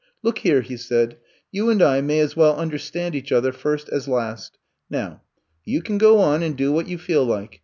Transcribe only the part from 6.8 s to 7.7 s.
you feel like.